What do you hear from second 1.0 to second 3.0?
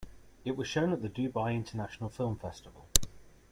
the Dubai International Film Festival.